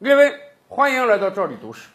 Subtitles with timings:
[0.00, 0.32] 列位，
[0.68, 1.88] 欢迎来到这里读史。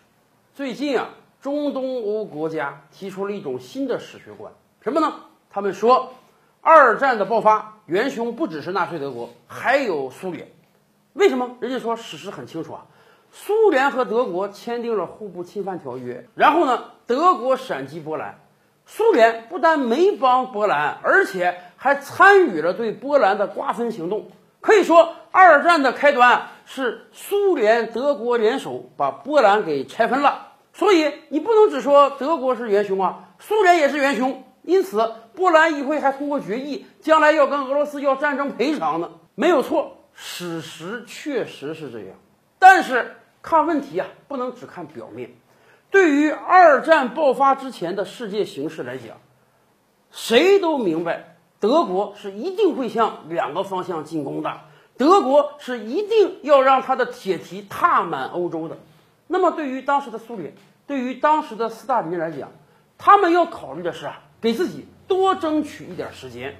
[0.53, 1.07] 最近啊，
[1.41, 5.13] 中东欧国家提出了一种新的史学观，什么呢？
[5.49, 6.11] 他们说，
[6.59, 10.51] 二战的爆发元凶不只是纳粹德国，还有苏联。
[11.13, 11.55] 为什么？
[11.61, 12.85] 人家说史实很清楚啊，
[13.31, 18.37] 苏联和德国签订了互不侵犯条约，然后呢，德国闪击波兰，
[18.85, 24.29] 苏联不但没帮波兰，而且还参与了对波兰的瓜分行动。
[24.59, 30.53] 可以说，二战的开端是苏联、德国联手把波兰给拆分了。
[30.73, 34.43] 所以你不能只说德国是元凶啊，苏联也是元凶。
[34.63, 39.11] 因此，波兰议会还通过决议，将来要跟俄罗斯要战争赔偿呢。
[39.35, 42.15] 没有错，史实确实是这样。
[42.59, 45.31] 但是看问题啊，不能只看表面。
[45.91, 49.17] 对于二战爆发之前的世界形势来讲，
[50.11, 51.35] 谁都明白。
[51.59, 54.61] 德国是一定会向两个方向进攻的，
[54.97, 58.77] 德国是一定要让他的铁蹄踏满欧洲的。
[59.27, 60.53] 那么，对于当时的苏联，
[60.85, 62.51] 对于当时的斯大林来讲，
[62.97, 66.55] 他们要考虑的是啊，给自己多争取一点时间。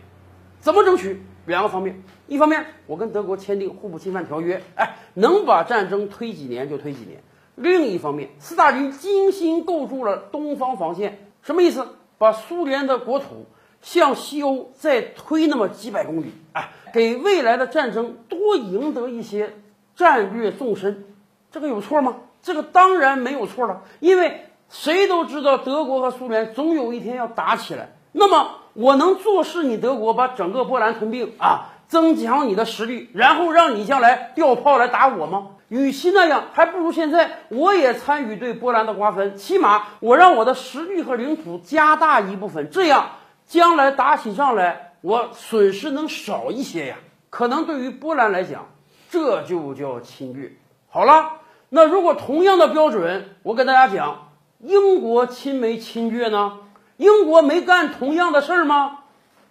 [0.60, 1.22] 怎么争取？
[1.46, 7.20] 两个方面，一方面我跟德国签订互不侵犯条约，哎，能把战争推几年就推几年；
[7.56, 11.86] 另一方面，斯大林精心构筑了东方防线，什么意思？
[12.18, 13.46] 把苏联的国土。
[13.84, 19.54] 向西欧再推那么几百公里，哎，给未来的战争多赢得一些
[19.96, 21.06] 战略纵深，
[21.52, 22.16] 这个有错吗？
[22.42, 27.90] 这个当然没有错了，因为谁都知道德国和苏联总有一天要打起来。
[28.14, 35.50] 那么我能坐视你德国把整个波兰吞并啊，增强你的实力，然后让你将来调炮来打我吗？
[35.68, 43.10] 与其那样，还不如现在我也参与对波兰的瓜分，起码我让我的实力和领土加大一部分，这样。
[43.54, 46.96] 将来打起仗来，我损失能少一些呀。
[47.30, 48.66] 可能对于波兰来讲，
[49.12, 50.54] 这就叫侵略。
[50.90, 51.34] 好了，
[51.70, 56.58] 那如果同样的标准，我跟大家讲，英国侵没侵略呢？
[56.98, 59.02] 英国没干同样的事儿吗？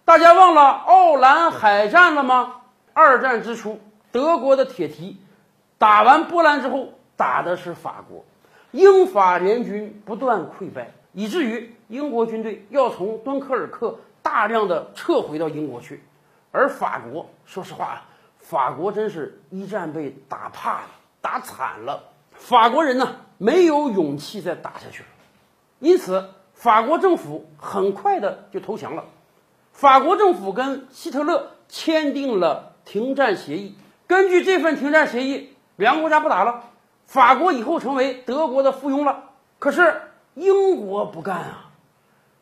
[0.05, 2.57] 大家忘了奥兰海战了吗？
[2.93, 3.79] 二战之初，
[4.11, 5.17] 德国的铁蹄
[5.79, 8.25] 打完波兰之后，打的是法国，
[8.73, 10.91] 英法联军不断溃败。
[11.13, 16.03] 以至于英国军队要从敦刻尔克大量的撤回到英国去，
[16.51, 18.05] 而法国，说实话啊，
[18.39, 20.89] 法国真是一战被打怕了，
[21.21, 22.05] 打惨了。
[22.33, 25.09] 法国人呢，没有勇气再打下去了，
[25.81, 29.05] 因此法国政府很快的就投降了。
[29.73, 36.65] 法国政府跟希特勒签订了停战协议，根据这份停战协议，两个国家不打了，
[37.05, 39.25] 法国以后成为德国的附庸了。
[39.59, 40.01] 可是。
[40.35, 41.71] 英国不干啊！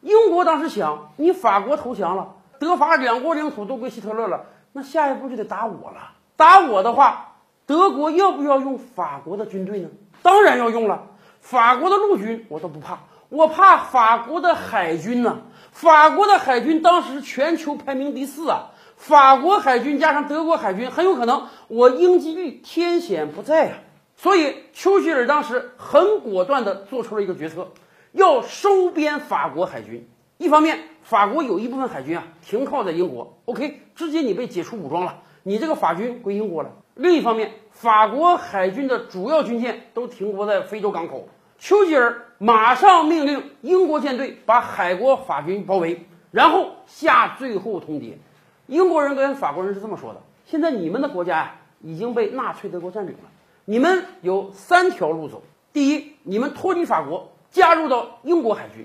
[0.01, 6.13] 英国当时想，你法国投降了，德法两国领土都归希特勒了，那下一步就得打我了。
[6.37, 7.35] 打我的话，
[7.67, 9.89] 德国要不要用法国的军队呢？
[10.23, 11.09] 当然要用了。
[11.41, 15.39] 法国的陆军我都不怕，我怕法国的海军呢。
[15.73, 18.71] 法国的海军当时全球排名第四啊！
[18.97, 23.75] 法国海军加上德国海军，很有可能我英吉利天险不在呀。
[24.23, 27.69] 所以，丘吉尔当时很果断地做出了一个决策，
[28.13, 30.07] 要收编法国海军。
[30.37, 36.73] 一方面，法国有一部分海军啊停靠在英国，OK，直接你被解除武装了，你这个法军归英国了。
[36.97, 48.19] 另一方面，法国海军的主要军舰都停泊在非洲港口，丘吉尔马上命令英国舰队把海国法军包围，然后下最后通牒。
[48.67, 53.21] 英国人跟法国人是这么说的：现在你们的国家呀已经被纳粹德国占领了。
[53.65, 58.85] 你们有三条路走：第一，你们脱离法国，加入到英国海军；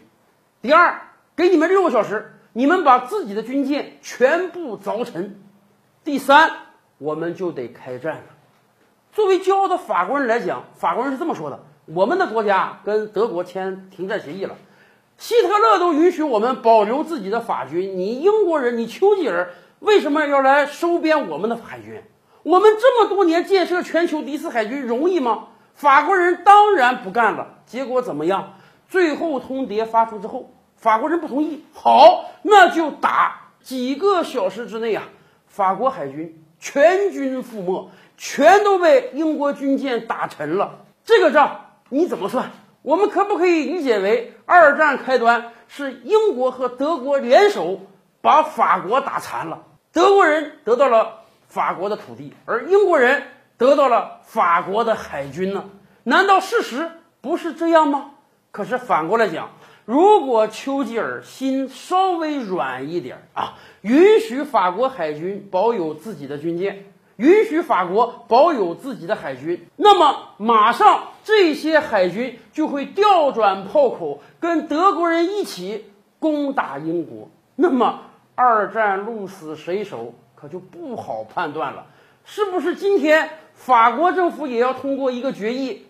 [0.62, 1.02] 第二，
[1.36, 5.32] 给你们六个小时，你们把自己的军舰全部凿沉；
[6.04, 6.52] 第三，
[6.98, 8.24] 我们就得开战了。
[9.12, 14.56] 作为骄傲的法国人来讲，法国人是这么说的：我们的国家跟德国签停战协议了，
[15.18, 22.04] 希特勒都允许我们保留自己的法军，你英国人，你丘吉尔为什么要来收编我们的海军？
[22.46, 25.48] 我们这么多年建设全球第四海军容易吗？
[25.74, 27.56] 法国人当然不干了。
[27.66, 28.54] 结果怎么样？
[28.88, 31.66] 最后通牒发出之后，法国人不同意。
[31.74, 33.50] 好，那就打。
[33.64, 35.06] 几个小时之内啊，
[35.48, 40.86] 法国海军全军覆没，全都被英国军舰打沉了。
[41.04, 42.52] 这个账你怎么算？
[42.84, 47.80] 我们可不可以理解为二战开端是英国和德国联手
[48.22, 49.64] 把法国打残了？
[49.92, 51.25] 德国人得到了。
[51.56, 53.24] 法国的土地，而英国人
[53.58, 55.64] 得到了法国的海军呢？
[56.04, 56.92] 难道事实
[57.22, 58.12] 不是这样吗？
[58.52, 59.52] 可是反过来讲，
[59.86, 63.54] 如果丘吉尔心稍微软一点啊，
[63.84, 75.86] 允许法国海军保有自己的军舰，允许法国保有自己的海军，那么马上这些海军就会调转炮口，跟德国人一起
[76.20, 77.30] 攻打英国。
[77.56, 78.02] 那么
[78.36, 80.16] 二战鹿死谁手，
[80.46, 81.88] 可就不好判断了。
[82.24, 85.88] 是不是今天法国政府也要通过一个决议，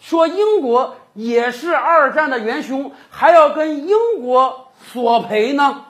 [0.00, 5.86] 说英国也是二战的元凶，还要跟英国索赔呢？